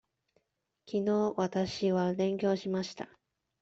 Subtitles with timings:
[0.87, 3.07] きのうわたしは勉強しました。